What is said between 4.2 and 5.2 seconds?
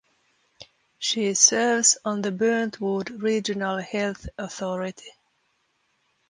Authority.